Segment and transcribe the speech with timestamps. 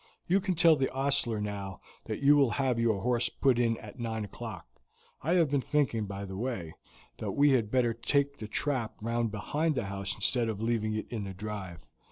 [0.25, 3.99] You can tell the ostler now that you will have your horse put in at
[3.99, 4.65] nine o'clock.
[5.21, 6.73] I have been thinking, by the way,
[7.19, 11.05] that we had better take the trap round behind the house instead of leaving it
[11.11, 11.85] in the drive.